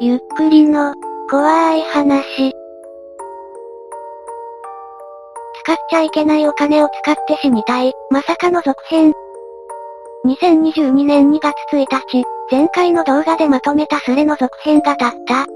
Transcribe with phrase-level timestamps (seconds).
[0.00, 0.94] ゆっくりの、
[1.28, 2.52] 怖い話。
[5.64, 9.12] 使っちゃいけないお金を使って死にたい、まさかの続編。
[10.24, 15.46] 2022年2月1日、前回の動画でまとめたスレの続編が立った。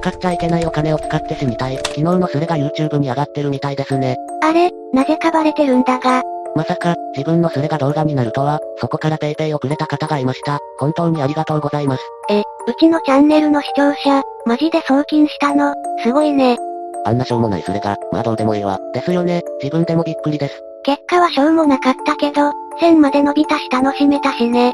[0.00, 1.76] 使っちゃいけないお金を使って死にたい。
[1.76, 4.16] 昨日のスレが YouTube に上がってるみたいですね。
[4.40, 6.22] あれ、なぜかバレてるんだが。
[6.56, 10.58] まさか、自分のスレが動画になるとは、そこから PayPay をくれた方がいました。
[10.78, 12.02] 本当にありがとうございます。
[12.30, 12.44] え、う
[12.80, 16.56] ちのチャンネルの視聴者、マジで送金したの、すごいね。
[17.04, 18.78] あんなしょうもないスレが、まあどうでもいいわ。
[18.94, 20.62] ですよね、自分でもびっくりです。
[20.82, 22.50] 結果はしょうもなかったけど、
[22.80, 24.72] 1000まで伸びたし楽しめたしね。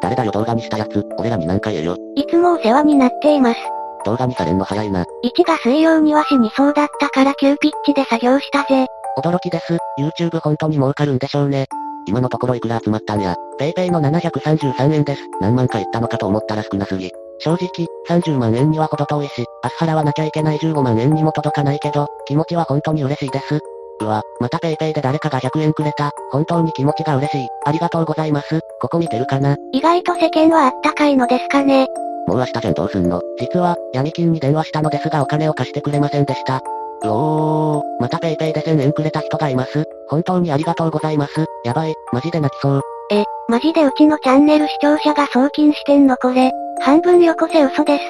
[0.00, 1.96] 誰だよ動画にしたやつ、俺らに何回言えよ。
[2.14, 3.60] いつもお世話になっています。
[4.04, 5.04] 動画にされんの早いな。
[5.24, 8.86] 1が水曜には死にそうだったから急ピッチで作業したぜ。
[9.16, 9.78] 驚きです。
[9.98, 11.66] YouTube 本当に儲かるんでしょうね。
[12.06, 13.34] 今のところいくら集まったんや。
[13.60, 15.22] PayPay の733円です。
[15.40, 17.10] 何万回いったのかと思ったら少なすぎ。
[17.38, 23.60] 正直、30万円には程遠いし、明日払わなきゃいけない15万円にも届かないけど、気持ちは本当に嬉しいです。
[24.00, 26.10] うわ、また PayPay で誰かが100円くれた。
[26.30, 27.48] 本当に気持ちが嬉しい。
[27.64, 28.60] ありがとうございます。
[28.80, 29.56] ここ見てるかな？
[29.72, 31.86] 意外と世間はあったかいのですかね。
[32.26, 33.22] もう明日じゃんどうすんの？
[33.38, 36.60] 実は、闇金に電話したのですがお金を貸してくれませんでした。
[37.10, 39.84] うおー、また PayPay で1000円くれた人がいます。
[40.08, 41.46] 本当にありがとうございます。
[41.64, 42.82] やばい、マジで泣きそう。
[43.10, 46.50] え、マジでうちのチャンネル視聴者が送金してんのこれ。
[46.80, 48.02] 半分よこせ嘘です。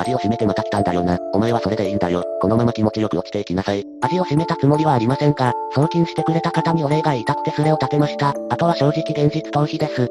[0.00, 1.18] 味を占めてまた来たんだよな。
[1.32, 2.24] お前はそれでいいんだよ。
[2.40, 3.84] このまま気持ちよく落ちていきなさい。
[4.00, 8.34] 味を占めたつもりはありませんが、送金してくれた方にお礼が言いたくてスレを立てました。
[8.50, 10.08] あとは正直現実逃避です。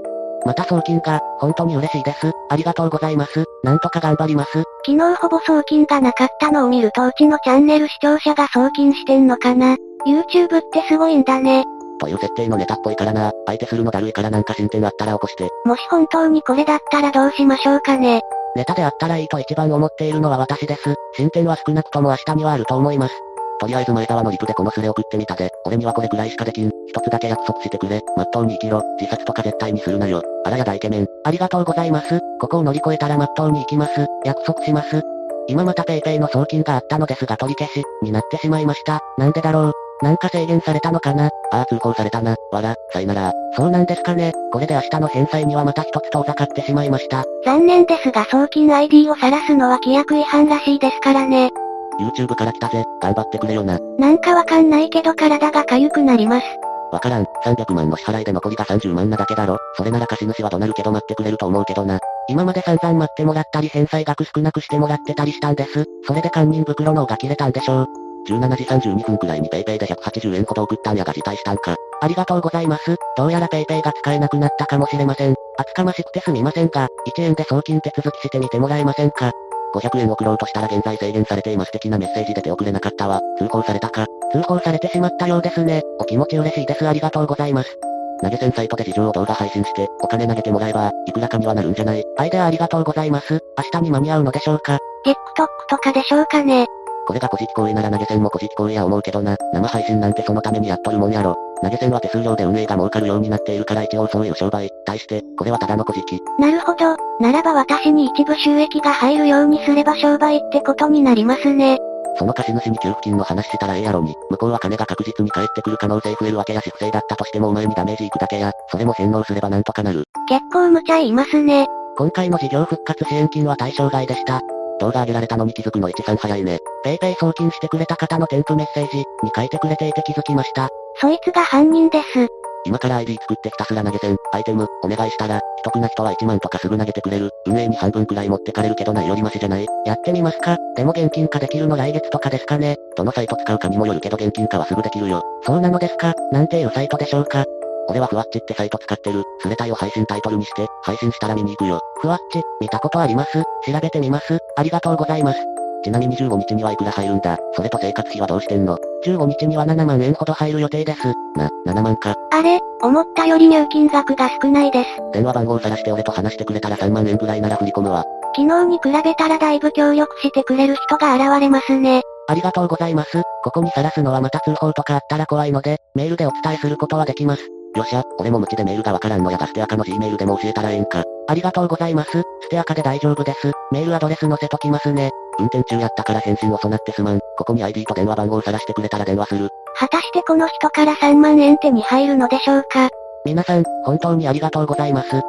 [0.49, 2.31] また送金が、本当に嬉しいです。
[2.49, 3.45] ありがとうございます。
[3.63, 4.63] なんとか頑張ります。
[4.83, 9.75] 昨日ほぼ送金がなかったのを見るとうちのチャンネル視聴者が送金してんのかな
[10.07, 11.65] ?YouTube ってすごいんだね。
[11.99, 13.31] という設定のネタっぽいからな。
[13.45, 15.47] 相手するのだるいからなんか進展あったら起こして。
[15.65, 18.21] もし本当にこれだったらどうしましょうかね。
[18.55, 20.95] ネタであったらいいと一番思っているのは私です。
[21.15, 23.13] 進展は少なくとも明日にはあると思います。
[23.59, 26.71] とりあえず前澤のリプでこのスレ送ってみたで、俺にはこれくらいしかできん。
[26.87, 28.01] 一つだけ約束してくれ。
[28.15, 28.81] まっとうに生きろ。
[28.99, 30.21] 自殺とか絶対にするなよ。
[30.45, 31.07] あらやだイケメン。
[31.25, 32.19] ありがとうございます。
[32.39, 34.07] ここを乗り越えたらまっとうに生きます。
[34.25, 35.01] 約束します。
[35.49, 39.01] 今また PayPay の送金があったのですが取り消し、になってしまいました。
[39.17, 39.73] なんでだろう。
[40.01, 42.35] なんか制限されたのかなああ通報されたな。
[42.51, 43.33] わら、さいなら。
[43.55, 44.31] そうなんですかね。
[44.53, 47.25] これで明日の返済にはまた一つ遠ざかってしまいました。
[47.43, 51.49] 残念ですが送金 ID を晒すのは規約違反らしいですからね。
[51.99, 52.83] YouTube から来たぜ。
[53.01, 53.77] 頑張ってくれよな。
[53.97, 56.45] なんかわかんないけど体が痒くなります。
[56.91, 57.25] わからん。
[57.45, 59.57] 300万の支払いで残りが30万なだけだろ。
[59.77, 61.99] それなら貸主は怒鳴るけど待ってくれると思うけどな。
[62.27, 65.85] 今まで散々待ってもらったり返済額少なくしてもらってたりしたんです。
[66.07, 67.87] それで堪忍袋の方が切れたんでしょう。
[68.27, 71.75] 17時32分くらいに PayPay で180円ほど送ったんやが辞退したんか。
[72.01, 72.95] ありがとうございます。
[73.17, 75.35] どうやら PayPay が使えなくなったかもしれません。
[75.57, 79.31] 厚かましくてすみませんが、1円で送金手続きしてみてもらえませんか
[79.73, 83.21] 500円送ろうとしたら現在制限されています的なメッセージ出て送れなかったわ。
[83.37, 85.83] 通報されたか通報されてしまったようですね。
[85.99, 86.87] お気持ち嬉しいです。
[86.87, 87.79] ありがとうございます。
[88.21, 93.39] 投げ銭サイトで事情を動画配信して、お金投げてもらえば、いくらかにはなるんじゃないアイデアありがとうございます。
[93.57, 96.65] 明日に間に合うのでしょうか ?TikTok とかでしょうかね
[97.09, 99.35] これが古事記行為なら投げ銭も古事記行為や思うけどな。
[99.51, 101.35] 生配信なんてそのためにやっとるもんやろ。
[101.63, 104.69] 投げ銭は手数料で運営が儲かるようになっているから一応そういう商売。
[104.85, 106.21] 対して、これはただの古事記。
[106.37, 106.95] なるほど。
[107.19, 111.79] ならば私に一部収益が入るようにすれば商売ってことになりますね。
[112.19, 120.03] その貸主に給付金の話したらええやろに、向こうは金が確実に返ってくる可能性増えるわけやし不正だったとしてもお前にダメージいくだけや、それも返納すればなんとかなる。
[120.27, 121.65] 結構無茶言いますね。
[121.97, 124.41] 今回の事業復活支援金は対象外でした。
[124.79, 126.59] 動画上げられたのに気づくの一番早いね。
[126.85, 129.03] PayPay 送金してくれた方の添付メッセージに
[129.35, 130.69] 書いてくれていて気づきました。
[130.95, 132.27] そいつが犯人です。
[132.65, 137.29] 今から ID 作ってひたすら投げ銭、アイテム、お願いしたら、既得な人は1万とかすぐ投げてくれる。
[137.45, 145.23] 運営に半分くらい持ってかれるけどないよりマシじゃないやってみますかでも現金化できるの来月とかですかねどのサイト使うかにもよるけど現金化はすぐできるよ。
[145.43, 147.45] そうなのですかなんていうサイトでしょうか
[147.89, 149.23] 俺はふわっちってサイト使ってる。
[149.41, 151.81] スレタイを配信タイトルにして、配信したら見に行くよ。
[152.01, 153.41] ふわっち、見たことあります？
[153.65, 154.37] 調べてみます？
[154.55, 155.39] ありがとうございます。
[155.83, 161.07] ちなみに15日にはいくら入るんだそれと生活費はどうしてんの ?15 日には7万円ほど入る予定です。
[161.35, 162.15] な、7万か。
[162.31, 164.89] あれ、思ったより入金額が少ないです。
[165.13, 168.03] 電話番号を晒して俺と話してくれたら3万円くらいなら振り込むわ。
[168.35, 172.01] 昨日に比べたらだいぶ協力してくれる人が現れますね。
[172.27, 173.23] ありがとうございます。
[173.43, 177.49] ここに晒すのはまた通報とかあったら怖いので、メールでお伝えすることはできます。
[177.75, 181.03] よっしゃ、俺も無知でメールがわからんのやがステアカの G メールでも教えたらええんか。
[181.27, 182.09] ありがとうございます。
[182.41, 183.51] ステアカで大丈夫です。
[183.71, 185.11] メールアドレス載せときますね。
[185.37, 187.19] 運転中やったから返信遅なってすまん。
[187.37, 189.49] ここに ID と電話番号さらしてくれたら電話する。
[189.77, 192.89] 果たしてこの人から3万円手に入るのでしょうか？
[193.23, 195.21] 皆さん、本当にありがとうございます。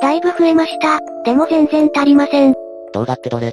[0.00, 0.98] だいぶ増えました。
[1.24, 2.54] でも全然足りません。
[2.92, 3.52] 動画ってどれ？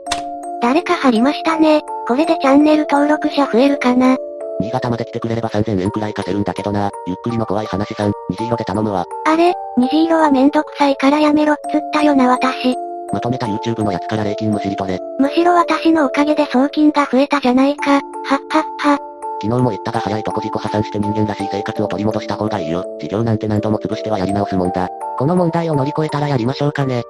[0.61, 1.81] 誰か貼りましたね。
[2.07, 4.17] これでチャンネル登録者増えるかな？
[4.59, 6.89] 新潟まで来てくれれば3000円くらい貸せるんだけどな。
[7.07, 9.05] ゆっくりの怖い話さん、虹色で頼むわ。
[9.25, 12.75] あれ、虹色はめんどくさいからやめろっつったよな私。
[13.11, 14.99] まとめた YouTube のやつから礼金むしり取れ。
[15.19, 17.91] むしろ私のおかげで送金が増えたじゃないか。
[17.91, 18.39] はっはっ
[18.79, 18.97] は。
[19.41, 22.85] 昨日も言ったが早いとこ自己破産して人間らしい生活を取り戻した方がいいよ。
[22.99, 24.87] 事業なんて何度も潰してはやり直すもんだ。
[25.17, 27.03] この問題を乗り越えたらやりましょうかね。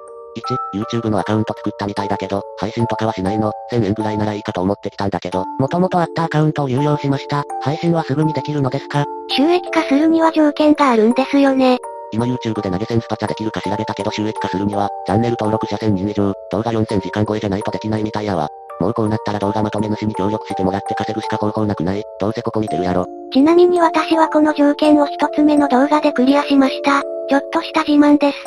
[0.75, 7.43] 1、YouTube のアカウント作ったみたいだけど、配信とかはしないの？1000円ぐらいならいいかと思ってきたんだけど、もともとあったアカウントを有用しました。
[7.61, 9.05] 配信はすぐにできるのですか？
[9.29, 11.77] 収益化するには条件があるんですよね。
[12.11, 18.47] 今 YouTube で投げ銭スパチャできるか調べたけど収益化するには、チャンネル登録者1000人以上、動画4000時間超えじゃないとできないみたいやわ。
[18.79, 22.03] もうこうなったら動画まとめ主に協力してもらって稼ぐしか方法なくない？
[22.19, 23.07] どうせここ見てるやろ。
[23.31, 27.01] ちなみに私はこの条件を一つ目の動画でクリアしました。
[27.29, 28.37] ちょっとした自慢です。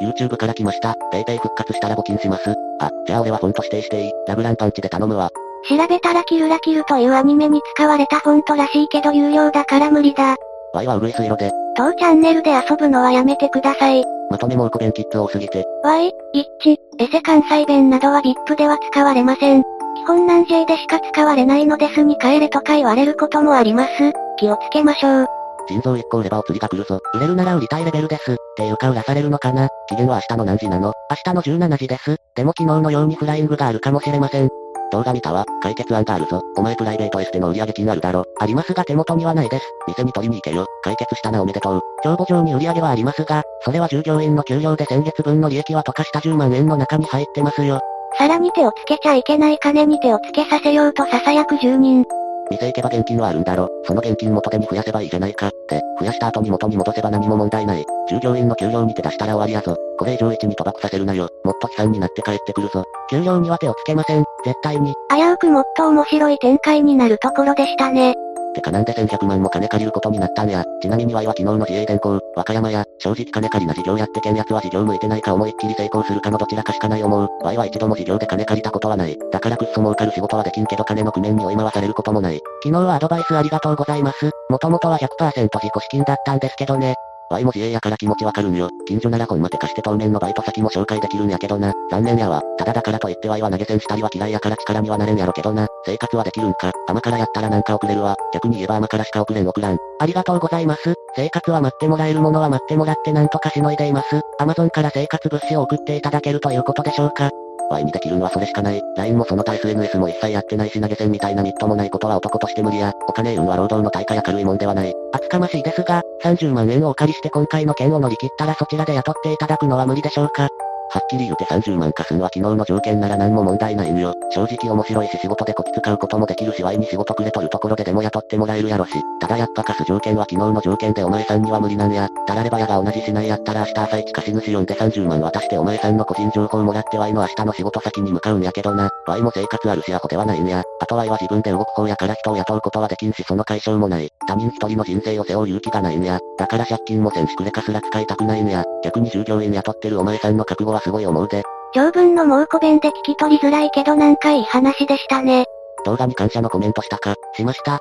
[0.00, 0.94] YouTube から来ました。
[1.12, 2.54] PayPay 復活したら募金します。
[2.80, 4.12] あ、じゃあ俺はフォント指定していい。
[4.26, 5.30] ラブランパンチで頼むわ。
[5.68, 10.36] 調べたらキルラキルというアニメに使われたフォントらしいけど有料だから無理だ。
[10.74, 11.50] Y はうるいす色で。
[11.76, 14.04] 当チャンネルで遊ぶのはやめてください。
[14.30, 15.64] まとめもうこ弁キッズ多すぎて。
[15.82, 19.62] Y、一致、エセ関西弁などは VIP では使われません。
[19.62, 23.90] 基本南 J でしか使われないのですに帰れとか言われることもあります。
[24.36, 25.43] 気をつけましょう。
[25.68, 27.00] 腎臓一個売ればお釣りが来るぞ。
[27.14, 28.32] 売れるなら売りたいレベルです。
[28.32, 29.68] っていうか売らされるのかな。
[29.88, 30.92] 期限は明日の何時なの？
[31.10, 32.16] 明日の17時です。
[32.34, 33.80] でも昨日のようにフライングがある。
[33.80, 34.48] かもしれません。
[34.92, 35.44] 動画見たわ。
[35.62, 36.26] 解決案がある。
[36.26, 36.40] ぞ。
[36.56, 38.00] お前プライベートエステの売上金ある。
[38.00, 38.24] だろ。
[38.38, 39.64] ありますが手元にはないです。
[39.88, 40.66] 店に取りに行けよ。
[40.82, 41.80] 解決したなおめでとう。
[42.02, 47.80] 帳簿上に売上はありますが、それは従業員の給料で先月分の利益は溶かした10万円の中に入ってますよ。
[48.16, 52.04] さらに手をつけちゃいけない金に手をつけさせようと囁く住人。
[52.50, 53.68] 店行けば現金はあるんだろ。
[53.84, 55.48] その現金元手に増やせばいいじゃないか。
[55.48, 57.84] って、増やした後に元に戻せば何も問題ない。
[58.08, 59.76] 従業員の給料に手出したら終わりやぞ。
[59.98, 61.28] これ以上一に賭博させるなよ。
[61.44, 62.84] もっと悲惨になって帰ってくるぞ。
[63.10, 64.24] 給料には手をつけません。
[64.44, 64.94] 絶対に。
[65.10, 68.14] 危うくもっと面白い展開になるところでしたね。
[68.54, 70.64] てかなんで1100万も金借りることになったんや。
[70.80, 77.28] ちなみに Y は昨日の自営電工、和歌山や、正直金借りな事業やってけんやつは事業向いてないか思いっきり成功するかのどちらかしかない思う。
[77.42, 79.18] Y は一度も事業で金借りたことはない。
[79.32, 82.40] だからくっそ儲かる仕事はできんけど金の工面に追い回されることもない。
[82.62, 84.30] 昨日はアドバイスありがとうございます。
[84.48, 86.94] もともとは100%自己資金だったんですけどね。
[87.30, 88.68] Y も自営やから気持ちわかるんよ。
[88.86, 91.72] 近所なら本まて貸して当面のバイト先も紹介できるんやけどな。
[91.90, 92.42] 残念やわ。
[92.58, 95.66] ただだからといって Y は投げ銭したりは嫌いやから力にはなれんやろけどな。
[95.86, 96.72] 生活はできるんか。
[96.88, 98.16] 甘からやったらなんか送れるわ。
[98.32, 99.78] 逆に言えば甘からしか送れん送らん。
[100.00, 100.94] ありがとうございます。
[101.16, 104.20] 生活は待ってもらえるものは待ってもらってなんとかしのいでいます。
[104.40, 107.30] Amazon から生活物資を送っていただけるということでしょうか。
[107.70, 108.82] Y にできるのはそれしかない。
[108.96, 112.92] LINE もその他 SNS も一切やってないし投げ銭みたいなみっともないことは男として無理や。
[113.08, 114.94] お金運は労働の対価や軽いもんではない。
[115.12, 120.48] 厚かましいですが、30万円をお借りして今回の件を乗り切ったらそちらで雇っていただくのは無理でしょうか。
[120.94, 124.14] はっきり言うて30万貸すんは昨日の条件なら何も問題ないんよ。
[124.30, 128.92] 正直面白いし仕事でこき使うこともできるし Y に仕事くれとるところででも雇ってもらえるやろし。
[129.20, 132.08] ただやっぱ貸す条件は昨日の条件でお前さんには無理なんや。
[132.28, 138.88] たらればやが同じしないやったら明日朝一貸し主呼んで30万渡してお前さんの個人情報もらって Y の明日の仕事先に向かうんやけどな。
[139.08, 140.62] Y も生活あるしアホではないんや。
[140.78, 144.08] あと Y は自分で動く方やから人を雇うことはできんしその解消もない。
[144.28, 146.20] 他人一人の人生を背負う勇気がないんや。
[146.38, 148.64] だから借金もせんしくれかすら使いたくないんや。
[148.84, 151.42] 逆に従業員雇ってるお前さんの覚悟はすごい思うで。
[151.72, 155.46] 長文の猛虎弁で聞き取りづらいけどなんかいい話でしたね。
[155.84, 157.80] 動画に感謝のコメントしたか、しました。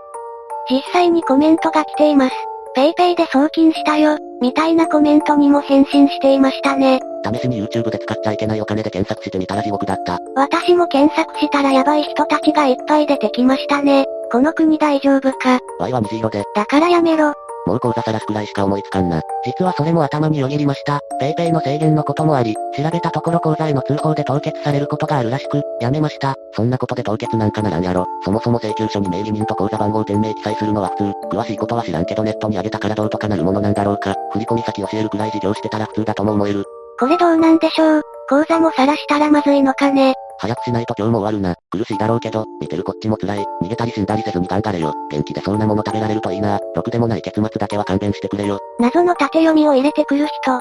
[0.69, 2.35] 実際にコメントが来ています。
[2.75, 6.99] ペイペイで送金したよ、みたいなコメントにも返信していましたね。
[7.23, 10.19] 試しに YouTube で使っちゃいけないお金で検索してみたら地獄だった。
[10.35, 14.05] 私も検索したらヤバい人たちがいっぱい出てきましたね。
[14.31, 17.33] この国大丈夫か？Y は虹色で、だからやめろ。
[17.65, 19.21] もう口座さらすくらいしか思いつかんな。
[19.45, 20.99] 実はそれも頭によぎりました。
[21.21, 26.35] PayPay の制限のこともあり、調べたところ口座への通報で凍結されることがあるらしく、やめました。
[26.55, 28.05] そんなことで凍結なんかならんやろ。
[28.23, 31.37] そもそも請求書に名義人と口座番号店名記載するのは普通。
[31.37, 34.15] 詳しいことは知らんけどネットに上げたからどうとかなるものなんだろうか。
[34.33, 36.65] 振込先教えるくらい事業してたら普通だとも思える。
[36.99, 38.01] これどうなんでしょう。
[38.29, 40.15] 口座も晒したらまずいのかね。
[40.43, 41.55] 早くしないと今日も終わるな。
[41.71, 43.45] 苦しいだろうけど、見てるこっちも辛い。
[43.61, 44.93] 逃げたり死んだりせずに頑張れよ。
[45.09, 46.59] 元気でそうなもの食べられるといいな。
[46.75, 48.59] ろくでもない結末だけは勘弁してくれよ。
[48.77, 50.59] 謎の縦読みを入れてくる人。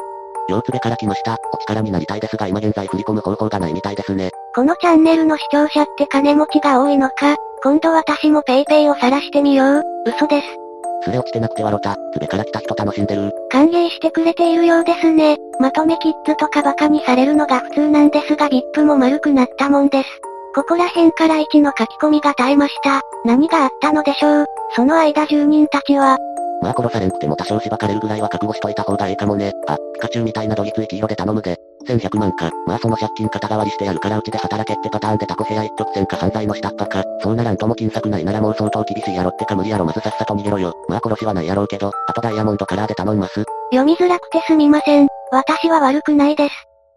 [0.48, 1.36] 両つべから来ました。
[1.52, 4.30] お力になりたいですが今現在振り込む方法がないみたいですね。
[4.54, 7.34] このチャンネルの視聴者って金持ちが多いのか
[7.64, 9.82] 今度私もペイペイを晒してみよう。
[10.06, 10.61] 嘘です。
[11.02, 11.96] すれ落ちてなくて笑った。
[12.12, 13.32] つべから来た人楽しんでる。
[13.50, 15.36] 歓迎してくれているようですね。
[15.58, 20.08] まとめキッズとかバカにされるのが普通なんですが VIP も丸くなったもんです。
[20.54, 23.00] ここら辺から1の書き込みが絶えました。
[23.24, 24.46] 何があったのでしょう。
[24.76, 26.18] その間住人たちは、
[26.60, 29.52] まあ殺されんくても多少しばかれるぐらいは覚悟しといた方がええかもね。
[29.66, 31.58] あ、ピカチュウみたいなドギツイ黄色で頼むで。
[31.82, 32.50] 1100万か。
[32.66, 37.04] まあその借金肩代わりしてやるからうちで働けってパターンでタコ部屋一直線か犯罪の下っ端か。
[37.22, 40.74] そうならんとも金策ないならもう相当厳しいやろってか無理やろまずさっさと逃げろよ。
[40.88, 43.44] まあ殺しはないやろうけど、あとダイヤモンドカラーで頼みます。
[43.70, 45.08] 読みづらくてすみません。
[45.30, 46.54] 私は悪くないです。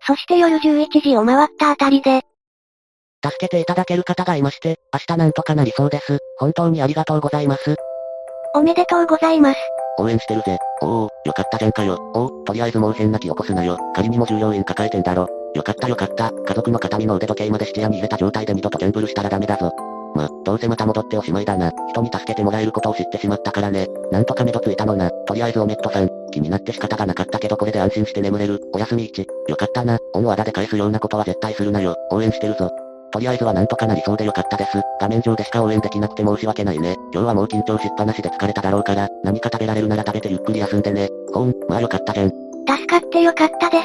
[0.07, 2.21] そして夜11時を回ったあたりで、
[3.25, 6.19] 助けていただける方がいまして、明日なんとかなりそうです。
[6.37, 7.75] 本当にありがとうございます。
[8.53, 9.59] おめでとうございます。
[9.97, 10.57] 応援してるぜ。
[10.81, 11.97] おお、よかったじゃんかよ。
[12.13, 13.77] おお、とりあえずもう変な気起こすなよ。
[13.93, 15.27] 仮にも従業員抱えてんだろ。
[15.55, 16.31] よかったよかった。
[16.31, 19.71] 家族の形見の腕時計まで質屋に入れた状態で二度とギャンブルしたらダメだぞ。
[20.15, 21.71] ま、どうせまた戻っておしまいだな。
[21.89, 23.87] 人に助けてもらえることを知ってしまったからね。
[24.11, 25.11] なんとか目処ついたのな。
[25.27, 26.09] とりあえずおネットさん。
[26.31, 28.61] 気になって仕方がなかったけどこれで安心して眠れる。
[28.73, 29.25] おやすみ1。
[29.49, 29.99] よかったな。
[30.13, 31.95] 恩をあだで返すようなことは絶対するなよ。
[32.11, 32.69] 応援してるぞ。
[33.15, 34.72] とりあえずはなんとかなりそうでよかったです。
[35.00, 36.98] 画面上でしか応援できなくて申し訳ないね。
[37.13, 41.07] 今日はもう緊張しっぱなしで疲れただろうから、何か食べられるなら食べてゆっくり休んでね。
[41.34, 42.29] ほーん、まあよかったじゃん。
[42.67, 43.84] 助かってよかったです。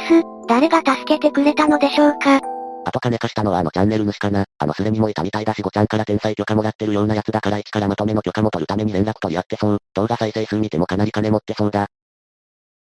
[0.49, 2.41] 誰が助けてくれたのでしょうか
[2.87, 4.47] あと金貸したのはあのチャンネル主かな。
[4.59, 9.79] あのスレにもいたみたいだしごちゃんから天才許可もらってるようなやつだから一からまとめの許可も取るために連絡取り合ってそう。
[9.95, 11.87] 動画再生数見てもかなり金持ってそうだ。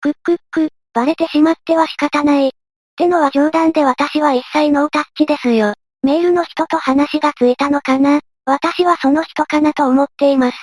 [0.00, 2.49] くっくっく、バレてしまっては仕方ない。
[2.49, 2.50] っ
[2.97, 5.75] てのは冗談で私は一切ノータッチですよ。
[6.04, 8.20] メールの人と話がついたのかな？
[8.44, 10.56] 私はその人かなと思っています。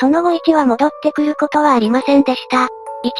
[0.00, 2.66] その後1は戻ってくることはありませんでした。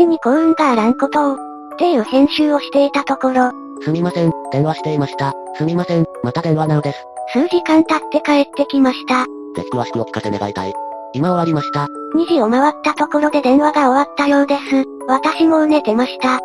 [0.00, 1.38] 1に幸運があらんことを、っ
[1.78, 3.52] ていう編集をしていたところ。
[3.80, 5.32] すみません、電話していました。
[5.54, 6.98] すみません、また電話なうです。
[7.32, 9.24] 数時間経って帰ってきました。
[9.54, 10.74] ぜひ詳しくお聞かせ願いたい。
[11.12, 11.86] 今終わりました。
[12.16, 14.84] 2時を回ったところで電話が終わったようです。
[15.06, 16.40] 私もう寝てました。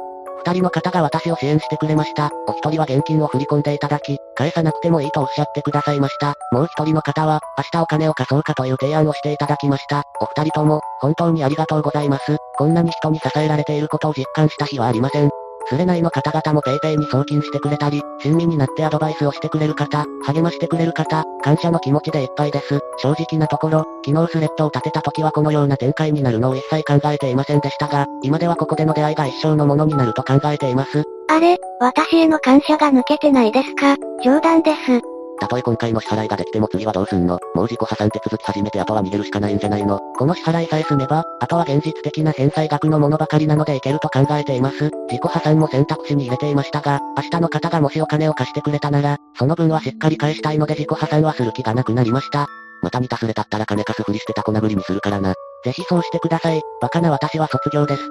[0.45, 2.29] 二人の方が私を支援してくれました。
[2.47, 6.33] お一人は現金を振り込んでいただき、返さなくてもいいとおっしゃってくださいました。
[6.51, 10.03] もう一人の方は、明日お金を貸そうかという提案をしていただきました。
[10.19, 12.37] お二人とも、本当にありがとうございます。
[12.57, 15.42] こんなに人に支えられていることを実感した日はありません。
[15.67, 22.79] すれないの方々も PayPay に送金してくれたり、親身になってアドバイスをしてくれる方、励ましてくれる方、感謝の気持ちでいっぱいです。
[22.97, 31.03] 正直なところ、昨日スレッドを立てた時はこのような展開になるのを一切考えていませんでしたが、今ではここでの出会いが一生のものになると考えています。
[31.29, 33.97] あれ、私への感謝が抜けてないですか？
[34.23, 35.12] 冗談です。
[35.43, 44.89] たとえ今回の支払いができても次はどうすんのもう自己破産手続き始めてあとは逃げるしかないんじゃないのこの支払いさえ済めば、あとは現実的な返済額のものばかりなのでいけると考えています。
[45.09, 52.47] 自己破産も選択肢に入れていましたが、明日の方がもしお金を貸してくれたなら、その分はしっかり返したいので自己破産はする気がなくなりました。
[52.81, 55.33] また似たすれだったら金貸すふりしてた粉ぶりにするからな。
[55.65, 56.61] ぜひそうしてください。
[56.81, 58.01] バカな私は卒業です。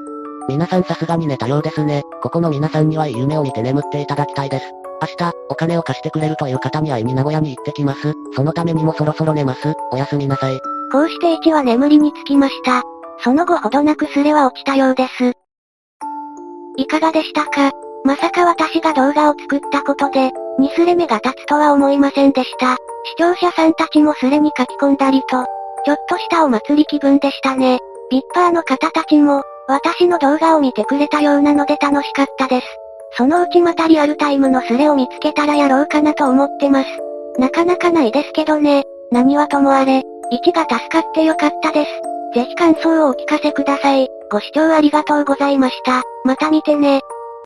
[0.48, 2.02] 皆さんさすがに寝たようですね。
[2.22, 4.81] ここの皆さんにはいい夢を見て眠っていただきたいです。
[5.02, 8.14] 明日、お金を貸してくれるという方に会いに名古屋に行ってきます。
[8.36, 9.74] そのためにもそろそろ寝ます。
[9.90, 10.60] おやすみなさい。
[10.92, 12.82] こうして1は眠りにつきました。
[13.18, 15.32] その後ほどなくスレは落ちたようです。
[16.76, 17.72] いかがでしたか？
[18.04, 20.30] まさか私が動画を作ったことで、
[20.60, 22.76] 2スレ目が立つとは思いませんでした。
[23.04, 25.44] 視聴者さんたちもスレに書き込んだりと、
[25.84, 27.80] ちょっとしたお祭り気分でしたね。
[28.10, 32.66] ビッパーの方たちも、私の動画を見てくれたようなので楽しかったです。
[33.16, 36.88] そのうちまたリアルタイムのスレを見つけたらやろうかなと思ってます。
[37.38, 38.84] なかなかないですけどね。
[39.10, 40.02] 何はともあれ、
[40.32, 41.90] 1が助かってよかったです。
[42.34, 44.08] ぜひ感想をお聞かせください。
[44.30, 46.02] ご視聴ありがとうございました。
[46.24, 47.00] また見てね。